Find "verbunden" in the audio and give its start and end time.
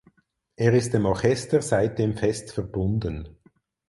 2.53-3.37